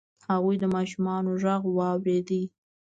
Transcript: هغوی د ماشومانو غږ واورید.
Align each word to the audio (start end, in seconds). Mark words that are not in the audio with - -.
هغوی 0.29 0.55
د 0.59 0.65
ماشومانو 0.75 1.29
غږ 1.43 1.63
واورید. 1.77 2.29